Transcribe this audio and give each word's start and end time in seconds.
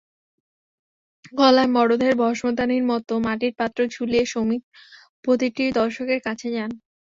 গলায় 1.33 1.69
মরদেহের 1.75 2.15
ভস্মদানির 2.21 2.83
মতো 2.91 3.13
মাটির 3.25 3.53
পাত্র 3.59 3.79
ঝুলিয়ে 3.93 4.25
সুমিত 4.31 4.63
প্রতিটি 5.25 5.63
দর্শকের 5.79 6.19
কাছে 6.27 6.47
যান। 6.55 6.71